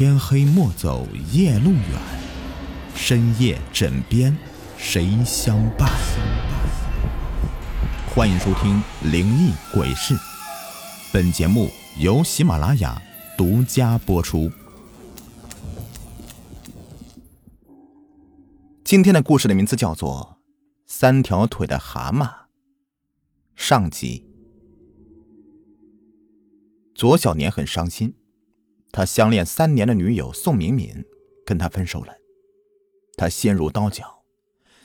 [0.00, 2.00] 天黑莫走夜路远，
[2.94, 4.34] 深夜枕边
[4.78, 5.90] 谁相伴？
[8.08, 8.82] 欢迎收听
[9.12, 10.14] 《灵异鬼事》，
[11.12, 11.68] 本节目
[11.98, 12.98] 由喜马拉雅
[13.36, 14.50] 独家播出。
[18.82, 20.38] 今天的故事的名字叫做
[20.86, 22.24] 《三条腿的蛤蟆》
[23.54, 24.24] 上集。
[26.94, 28.14] 左小年很伤心，
[28.92, 31.04] 他相恋三年的女友宋敏敏
[31.46, 32.12] 跟他分手了，
[33.16, 34.22] 他心如刀绞。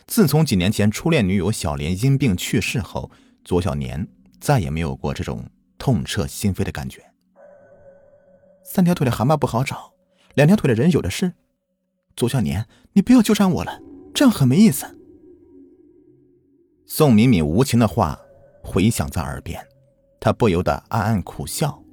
[0.07, 3.09] 自从几年前初恋女友小莲因病去世后，
[3.43, 4.07] 左小年
[4.39, 7.03] 再也没有过这种痛彻心扉的感觉。
[8.63, 9.93] 三条腿的蛤蟆不好找，
[10.35, 11.33] 两条腿的人有的是。
[12.15, 13.81] 左小年，你不要纠缠我了。
[14.13, 14.85] 这样很没意思。
[16.85, 18.19] 宋敏敏无情的话
[18.63, 19.67] 回响在耳边，
[20.19, 21.83] 他不由得暗暗苦笑。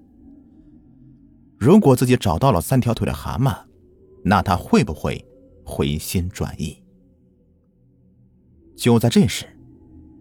[1.63, 3.57] 如果自己找到了三条腿的蛤蟆，
[4.25, 5.25] 那他会不会
[5.65, 6.83] 回心转意？
[8.77, 9.47] 就在这时，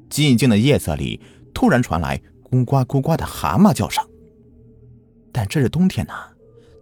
[0.07, 1.19] 寂静的夜色里
[1.51, 4.07] 突然传来咕呱咕呱的蛤蟆叫声。
[5.31, 6.13] 但这是冬天呐，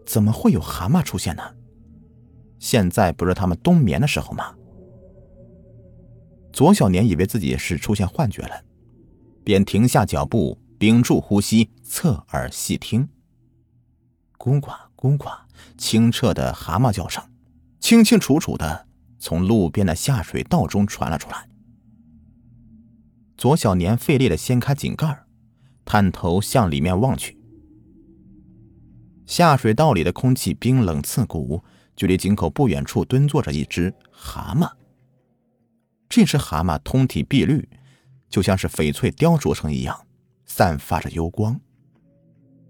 [0.06, 1.41] 怎么会有蛤蟆出现呢？
[2.59, 4.53] 现在不是他们冬眠的时候吗？
[6.52, 8.62] 左小年以为自己是出现幻觉了，
[9.45, 13.08] 便停下脚步，屏住呼吸，侧耳细听。
[14.40, 15.28] 咕呱咕呱，
[15.78, 17.22] 清澈的蛤蟆叫声，
[17.82, 18.88] 清清楚楚的
[19.20, 21.50] 从路边的下水道中传了出来。
[23.38, 25.26] 左小年费力的掀开井盖，
[25.84, 27.38] 探头向里面望去。
[29.26, 31.62] 下水道里的空气冰冷刺骨，
[31.98, 34.72] 距离井口不远处蹲坐着一只蛤蟆。
[36.08, 37.68] 这只蛤蟆通体碧绿，
[38.30, 40.08] 就像是翡翠雕琢成一样，
[40.46, 41.59] 散发着幽光。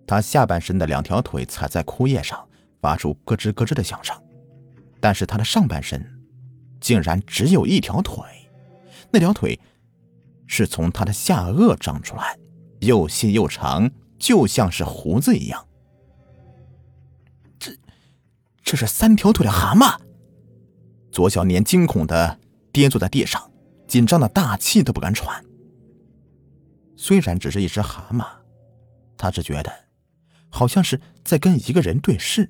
[0.10, 2.44] 他下半身的两条腿踩在枯叶上，
[2.82, 4.20] 发出咯吱咯吱的响声，
[5.00, 6.04] 但是他的上半身
[6.82, 8.24] 竟然只有一条腿，
[9.12, 9.60] 那条腿
[10.48, 12.36] 是从他的下颚长出来，
[12.80, 15.68] 又细又长，就像是胡子一样。
[17.60, 17.72] 这，
[18.64, 20.00] 这是三条腿的蛤蟆！
[21.12, 22.40] 左小年惊恐的。
[22.72, 23.52] 跌坐在地上，
[23.88, 25.44] 紧张的大气都不敢喘。
[26.96, 28.24] 虽然只是一只蛤蟆，
[29.18, 29.74] 他只觉得
[30.50, 32.50] 好像是在跟一个人对视。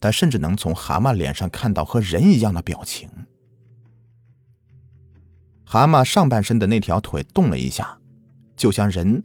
[0.00, 3.08] 他甚至能从蛤蟆脸上看到和人一样的表情。
[5.64, 7.98] 蛤蟆上半身的那条腿动了一下，
[8.56, 9.22] 就像人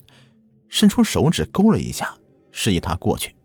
[0.67, 2.17] 伸出手指勾了一下，
[2.51, 3.35] 示意他过去。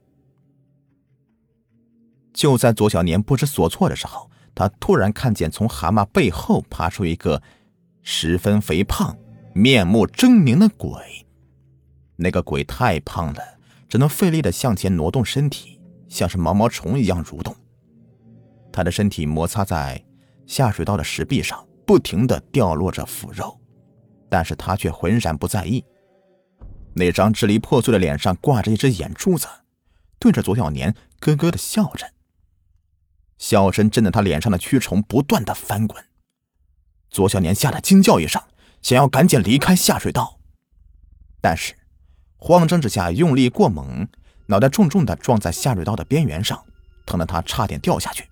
[2.32, 4.30] 就在左小年不知所措的时候。
[4.54, 7.40] 他突然看见从蛤蟆背后爬出一个
[8.02, 9.16] 十分肥胖、
[9.54, 10.90] 面目狰狞的鬼。
[12.16, 13.57] 那个鬼太胖了，
[13.88, 17.54] 只能费力的向前挪动身体，像是毛毛虫一样蠕动。
[18.72, 20.04] 他的身体摩擦在
[20.46, 23.58] 下水道的石壁上，不停的掉落着腐肉，
[24.28, 25.84] 但是他却浑然不在意。
[26.94, 29.46] 那张支离破碎的脸上挂着一只眼珠子，
[30.18, 32.06] 对着左小年咯咯的笑着。
[33.38, 36.04] 笑声震得他脸上的蛆虫不断的翻滚，
[37.08, 38.42] 左小年吓得惊叫一声，
[38.82, 40.40] 想要赶紧离开下水道，
[41.40, 41.77] 但是
[42.38, 44.08] 慌张之下用力过猛，
[44.46, 46.62] 脑袋重重的撞在下水道的边缘上，
[47.04, 48.24] 疼得他差点掉下去。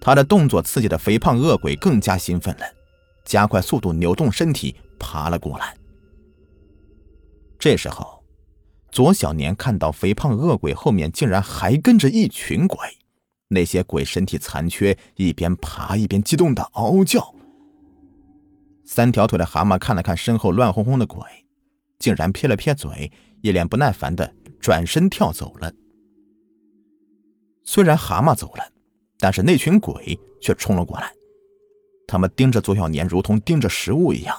[0.00, 2.64] 他的动作刺激的肥胖恶鬼更加兴奋了，
[3.24, 5.76] 加快速度扭动身体爬了过来。
[7.58, 8.22] 这时候，
[8.90, 12.78] 左小年看到肥胖恶鬼后面竟然还跟着一群鬼。
[13.48, 17.34] 那些鬼身体残缺，一边爬一边激动的嗷嗷叫。
[18.84, 21.20] 三条腿的蛤蟆看了看身后乱哄哄的鬼，
[22.00, 23.12] 竟然撇了撇嘴，
[23.42, 25.72] 一脸不耐烦的转身跳走了。
[27.62, 28.64] 虽然蛤蟆走了，
[29.18, 31.12] 但是那群鬼却冲了过来，
[32.08, 34.36] 他们盯着左小年，如同盯着食物一样。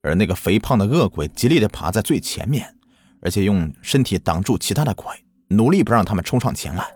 [0.00, 2.76] 而那个肥胖的恶鬼极力的爬在最前面，
[3.20, 5.06] 而且用身体挡住其他的鬼，
[5.48, 6.86] 努力不让他们冲上前来。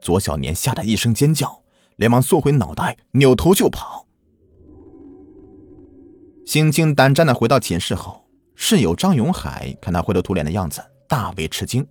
[0.00, 1.62] 左小年吓得一声尖叫，
[1.96, 4.06] 连忙缩回脑袋，扭头就跑。
[6.46, 8.23] 心惊胆战的回到寝室后，
[8.54, 11.86] 室友张永海看他灰头土脸的样子，大为吃惊，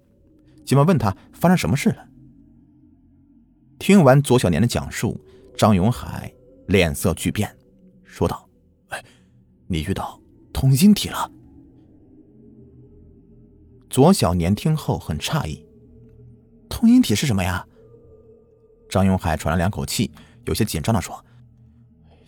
[0.66, 2.08] 急忙问他发生什么事了。
[3.80, 5.20] 听完左小年的讲述，
[5.58, 6.34] 张永海
[6.68, 7.54] 脸色巨变，
[8.04, 8.48] 说道
[8.90, 9.04] ：“哎，
[9.68, 10.20] 你遇到
[10.54, 11.30] 通心体了。”
[13.90, 15.68] 左小年听后很诧异
[16.70, 17.68] ：“通心体是什么呀？”
[18.90, 20.12] 张永海喘了两口气，
[20.46, 21.24] 有些紧张的说：“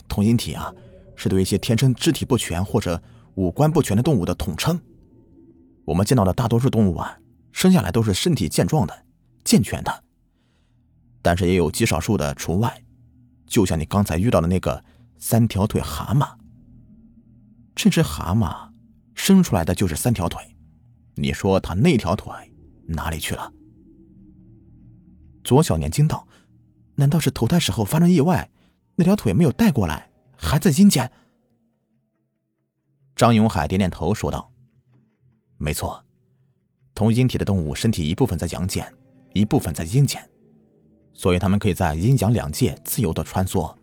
[0.09, 0.73] 通心体啊，
[1.15, 3.01] 是对一些天生肢体不全或者
[3.35, 4.79] 五官不全的动物的统称。
[5.85, 7.17] 我们见到的大多数动物啊，
[7.51, 9.05] 生下来都是身体健壮的，
[9.43, 10.03] 健全的，
[11.21, 12.83] 但是也有极少数的除外，
[13.45, 14.83] 就像你刚才遇到的那个
[15.17, 16.27] 三条腿蛤蟆。
[17.75, 18.69] 这只蛤蟆
[19.13, 20.41] 生出来的就是三条腿，
[21.15, 22.33] 你说它那条腿
[22.87, 23.51] 哪里去了？
[25.43, 26.27] 左小年惊道
[26.95, 28.49] ：“难道是投胎时候发生意外，
[28.95, 31.11] 那条腿没有带过来，还在阴间？”
[33.15, 34.51] 张永海点点头说道
[35.57, 36.03] ：“没错，
[36.93, 38.85] 同阴体的动物身体一部分在阳间，
[39.33, 40.21] 一部分在阴间，
[41.13, 43.73] 所以他们可以在阴阳两界自由的穿梭，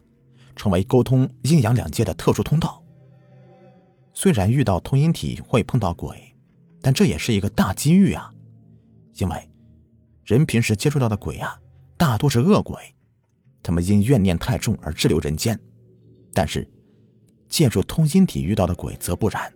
[0.55, 2.83] 成为沟通阴阳两界的特殊通道。”
[4.15, 6.37] 虽然遇到通阴体会碰到鬼，
[6.83, 8.31] 但这也是一个大机遇啊！
[9.15, 9.51] 因为
[10.27, 11.59] 人平时接触到的鬼啊，
[11.97, 12.77] 大多是恶鬼，
[13.63, 15.57] 他们因怨念太重而滞留人间；
[16.35, 16.71] 但是
[17.53, 19.53] 借助通心体遇到的鬼则不然，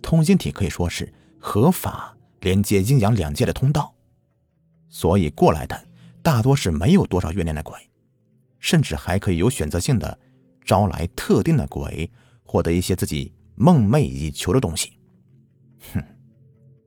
[0.00, 3.92] 通心体可以说是合法连接阴阳两界的通道，
[4.88, 5.88] 所以过来的
[6.22, 7.76] 大多是没有多少怨念的鬼，
[8.60, 10.16] 甚至还可以有选择性的
[10.64, 12.08] 招来特定的鬼，
[12.44, 13.34] 获得一些自己。
[13.60, 14.92] 梦寐以求的东西，
[15.92, 16.00] 哼！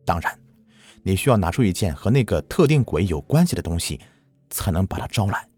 [0.05, 0.39] 当然，
[1.03, 3.99] 你需要拿出一件和那个特定鬼有关系的东西，
[4.49, 5.49] 才能把它招来。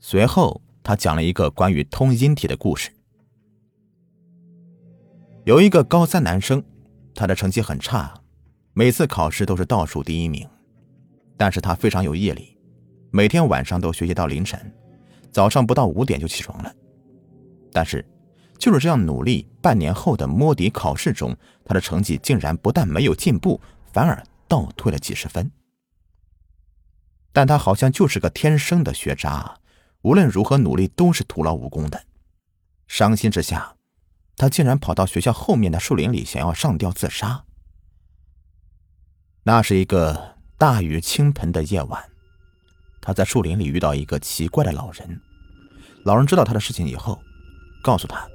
[0.00, 2.90] 随后，他讲了一个关于通阴体的故事。
[5.44, 6.62] 有一个高三男生，
[7.14, 8.14] 他的成绩很差，
[8.72, 10.48] 每次考试都是倒数第一名，
[11.36, 12.56] 但是他非常有毅力，
[13.10, 14.72] 每天晚上都学习到凌晨，
[15.30, 16.74] 早上不到五点就起床了，
[17.72, 18.04] 但是。
[18.58, 23.60] 就是这样努力，半年后的摸底考试中，他的成绩竟然不但没有进步，
[23.92, 25.50] 反而倒退了几十分。
[27.32, 29.56] 但他好像就是个天生的学渣，
[30.02, 32.04] 无论如何努力都是徒劳无功的。
[32.86, 33.76] 伤心之下，
[34.36, 37.44] 他竟然跑到学校后面的树林里，想要上吊自杀。
[39.44, 42.10] 那是一个大雨倾盆的夜晚，
[43.00, 45.20] 他在树林里遇到一个奇怪的老人。
[46.04, 47.20] 老人知道他的事情以后，
[47.82, 48.28] 告诉他。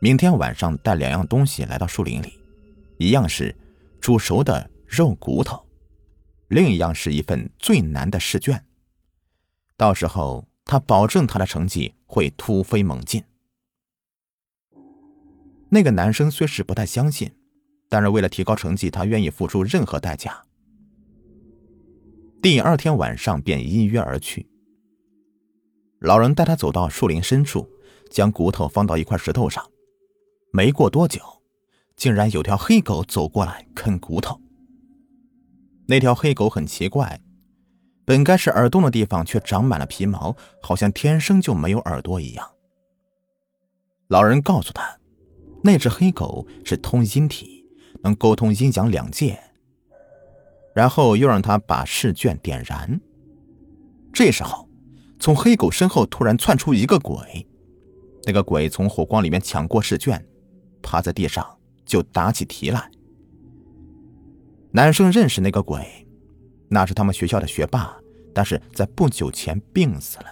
[0.00, 2.38] 明天晚上带两样东西来到树林里，
[2.98, 3.56] 一样是
[4.00, 5.66] 煮熟的肉骨头，
[6.48, 8.64] 另一样是一份最难的试卷。
[9.76, 13.24] 到时候他保证他的成绩会突飞猛进。
[15.70, 17.32] 那个男生虽是不太相信，
[17.88, 20.44] 但是为了提高成绩，他愿意付出任何代价。
[22.42, 24.46] 第二天晚上便依约而去。
[26.00, 27.66] 老人带他走到树林深处，
[28.10, 29.64] 将骨头放到一块石头上。
[30.52, 31.20] 没过多久，
[31.96, 34.38] 竟然有条黑狗走过来啃骨头。
[35.86, 37.20] 那条黑狗很奇怪，
[38.08, 42.50] 本该是耳洞的地方却长满了皮毛，好像天生就没有耳朵一样。
[44.06, 44.98] 老人告诉他，
[45.62, 47.66] 那只黑狗是通阴体，
[48.02, 49.38] 能沟通阴阳两界。
[50.74, 52.98] 然后又让他把试卷点燃。
[54.10, 54.66] 这时候，
[55.20, 57.46] 从黑狗身后突然窜出一个鬼，
[58.24, 60.26] 那个鬼从火光里面抢过试卷。
[60.80, 61.46] 趴在地上
[61.84, 62.90] 就答起题来。
[64.70, 66.07] 男生认识那个鬼，
[66.68, 67.96] 那是他们学校的学霸，
[68.34, 70.26] 但是在不久前病死了。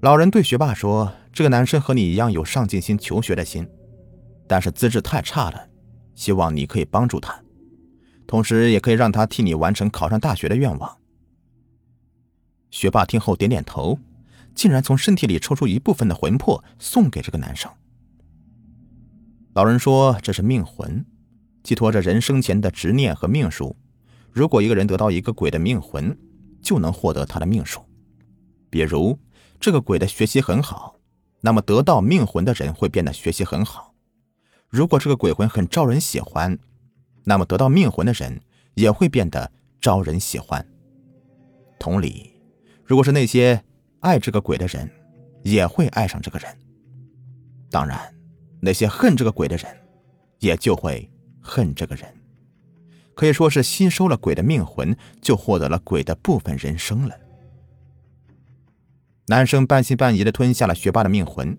[0.00, 3.66] 老人对学霸说：“这个男生和你一样有上进心、求学的心，
[4.46, 5.68] 但是资质太差了，
[6.14, 7.42] 希望你可以帮助他，
[8.26, 10.98] 同时也可以让他替你完成考上大学的愿望。”
[12.70, 13.98] 学霸听后点点头，
[14.54, 17.70] 竟然从身体里抽出一部分的魂魄送给这个男生。
[19.54, 21.06] 老人说：“这是命魂，
[21.62, 23.76] 寄托着人生前的执念和命数。
[24.34, 26.18] 如果一个人得到一个鬼的命魂，
[26.60, 27.80] 就能获得他的命数。
[28.68, 29.16] 比如，
[29.60, 30.96] 这个鬼的学习很好，
[31.40, 33.94] 那么得到命魂的人会变得学习很好。
[34.68, 36.58] 如果这个鬼魂很招人喜欢，
[37.22, 38.40] 那么得到命魂的人
[38.74, 40.66] 也会变得招人喜欢。
[41.78, 42.32] 同理，
[42.84, 43.62] 如果是那些
[44.00, 44.90] 爱这个鬼的人，
[45.44, 46.58] 也会爱上这个人。
[47.70, 47.98] 当然。”
[48.60, 49.76] 那些恨这个鬼的人，
[50.38, 51.06] 也就会
[51.38, 52.08] 恨这个人，
[53.14, 57.14] 可以说是吸收了鬼的命魂，就获得了鬼的部分人生了。
[59.26, 61.56] 男生半信半疑的吞下了学霸的命魂，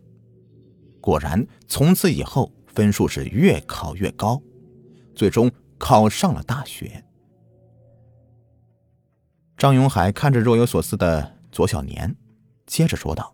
[1.02, 4.42] 果然从此以后分数是越考越高，
[5.16, 7.04] 最终考上了大学。
[9.58, 12.16] 张永海看着若有所思的左小年，
[12.68, 13.34] 接着说道。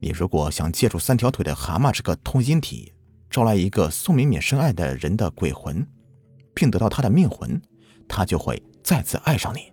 [0.00, 2.92] 你如果想借助三条腿的蛤蟆这个通阴体，
[3.30, 5.86] 招来一个宋敏敏深爱的人的鬼魂，
[6.54, 7.60] 并得到他的命魂，
[8.08, 9.72] 他就会再次爱上你。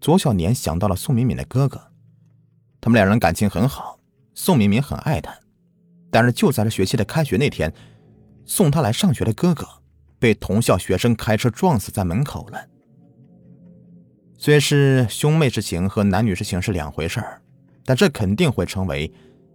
[0.00, 1.92] 左小年想到了宋敏敏的哥哥，
[2.80, 4.00] 他们两人感情很好，
[4.34, 5.38] 宋敏敏很爱他，
[6.10, 7.72] 但是就在这学期的开学那天，
[8.46, 9.66] 送他来上学的哥哥
[10.18, 12.66] 被同校学生开车撞死在门口了。
[14.38, 17.42] 虽是兄妹之情和男女之情是两回事儿，
[17.84, 19.12] 但这肯定会成为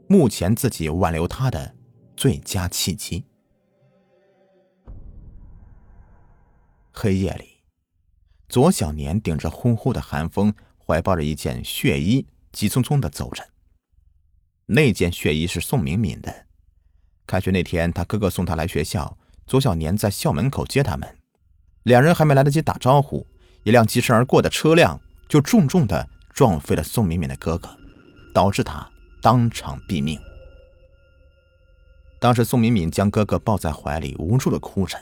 [0.08, 1.76] 目前自己挽留他的
[2.16, 3.26] 最佳契机。
[6.98, 7.58] 黑夜里，
[8.48, 13.46] 左小年顶着呼呼的寒风，怀抱着一件血衣，急匆匆的走着。
[14.68, 16.48] 那件血衣是宋敏敏的。
[17.28, 21.18] 开学那天，他哥哥送他来学校，左小年在校门口接他们。
[21.84, 23.28] 两人还没来得及打招呼，
[23.64, 27.78] 一辆疾驰而过的车辆就重重的撞飞了宋敏敏的哥哥，
[28.34, 28.90] 导致他
[29.22, 30.18] 当场毙命。
[32.22, 34.98] 当时，宋敏敏将哥哥抱在怀里，无助的哭着，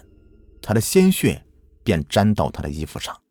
[0.59, 1.45] 他的鲜血。
[1.83, 3.21] 便粘到他的衣服上。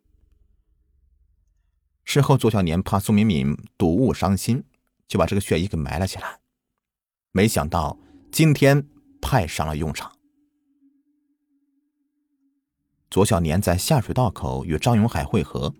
[2.04, 4.64] 事后，左小年怕宋敏敏睹物伤心，
[5.06, 6.40] 就把这个血衣给埋了起来。
[7.30, 7.98] 没想到
[8.30, 8.86] 今天
[9.20, 10.12] 派上了用场。
[13.10, 15.74] 左小年在下水道口与张永海会合，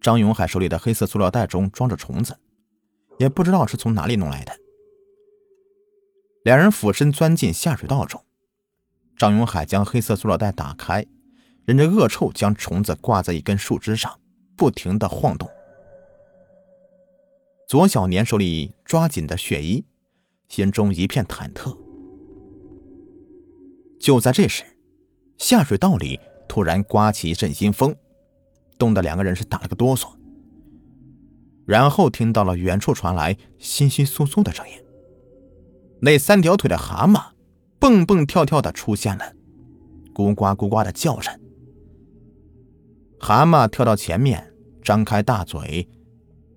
[0.00, 2.38] 张永海手里的黑色塑料袋中装着虫子，
[3.18, 4.52] 也不知道是从哪里弄来的。
[6.44, 8.24] 两人俯身钻进下水道中，
[9.16, 11.06] 张永海将黑色塑料袋打开。
[11.68, 14.18] 忍着恶臭，将虫子挂在一根树枝上，
[14.56, 15.46] 不停的晃动。
[17.66, 19.84] 左小年手里抓紧的血衣，
[20.48, 21.76] 心中一片忐忑。
[24.00, 24.64] 就在这时，
[25.36, 27.94] 下水道里突然刮起一阵阴风，
[28.78, 30.08] 冻得两个人是打了个哆嗦。
[31.66, 34.74] 然后听到了远处传来窸窸窣窣的声音，
[36.00, 37.32] 那三条腿的蛤蟆
[37.78, 39.34] 蹦蹦跳跳的出现了，
[40.14, 41.38] 咕呱咕呱的叫着。
[43.20, 45.88] 蛤蟆跳到前面，张开大嘴，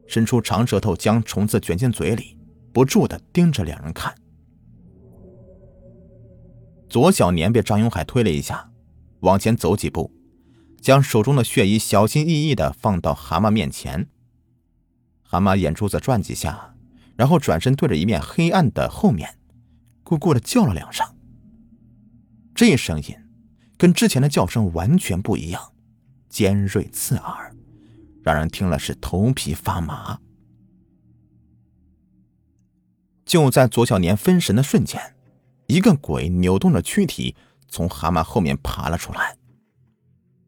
[0.08, 2.38] 伸出长舌头，将虫子卷进嘴里，
[2.72, 4.14] 不住的盯着两人看。
[6.88, 8.72] 左小年被张永海推了一下，
[9.22, 10.12] 往前走几步，
[10.82, 14.08] 将手中的血衣小心翼翼的放到蛤蟆面前。
[15.24, 16.76] 蛤蟆眼珠子转几下，
[17.16, 19.38] 然后转身对着一面黑暗的后面，
[20.04, 21.08] 咕咕的叫了两声。
[22.54, 23.16] 这声音
[23.78, 25.71] 跟之前的叫声完全不一样。
[26.32, 27.54] 尖锐刺耳，
[28.24, 30.18] 让人听了是头皮发麻。
[33.26, 35.14] 就在左小年分神的瞬间，
[35.68, 37.36] 一个鬼扭动着躯体
[37.68, 39.38] 从蛤蟆后面爬了出来。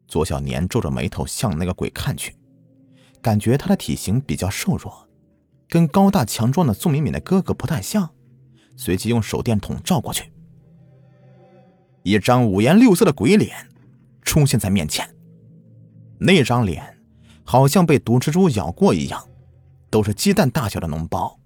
[0.08, 2.34] 左小年皱着眉头向那个鬼看去，
[3.20, 5.06] 感觉他的体型比较瘦弱，
[5.68, 8.10] 跟高大强壮的宋敏敏的哥哥不太像。
[8.76, 10.32] 随即用手电筒照过去，
[12.02, 13.68] 一张五颜六色的鬼脸
[14.22, 15.13] 出现在面前。
[16.26, 16.82] 那张脸
[17.44, 19.22] 好像被毒蜘蛛咬过一样，
[19.90, 21.38] 都是鸡蛋大小的脓包。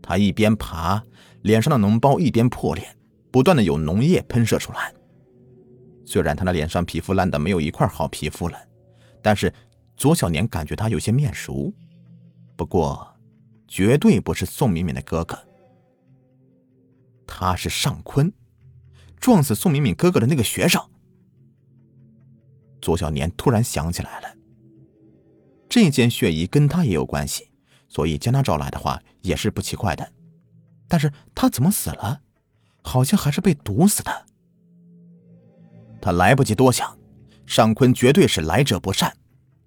[0.00, 1.02] 他一边爬，
[1.42, 2.86] 脸上的脓包一边破裂，
[3.32, 4.94] 不断的有脓液喷射出来。
[6.04, 8.56] 虽然他的脸上皮肤烂的没有一块好皮肤了，
[9.20, 9.52] 但是
[9.96, 11.74] 左小年感觉他有些面熟。
[12.54, 13.04] 不过，
[13.66, 15.36] 绝对不是宋敏敏的哥哥，
[17.26, 18.32] 他是尚坤，
[19.18, 20.80] 撞死宋敏敏哥哥的那个学生。
[22.86, 24.28] 左小年突然想起来了，
[25.68, 27.50] 这件血衣跟他也有关系，
[27.88, 30.08] 所以将他找来的话也是不奇怪的。
[30.86, 32.20] 但是他怎么死了？
[32.84, 34.26] 好像还是被毒死的。
[36.00, 36.96] 他来不及多想，
[37.44, 39.12] 尚坤绝对是来者不善，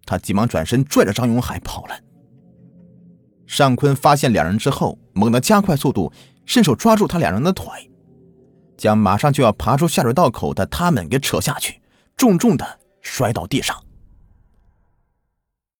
[0.05, 1.99] 他急忙转身拽着张永海跑了。
[3.45, 6.09] 尚坤发现两人之后，猛地加快速度，
[6.45, 7.91] 伸手抓住他两人的腿，
[8.77, 11.81] 将马上就要爬出下水道口的他们给扯下去，
[12.15, 12.78] 重重的。
[13.01, 13.88] 摔到地上。